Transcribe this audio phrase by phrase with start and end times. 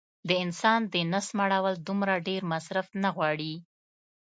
[0.27, 3.53] د انسان د نس مړول دومره ډېر مصرف نه غواړي